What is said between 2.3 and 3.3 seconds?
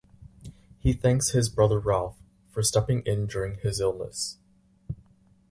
for stepping in